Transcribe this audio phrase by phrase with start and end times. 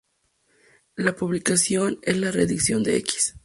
[0.95, 3.35] La publicación es la reedición de "Equis.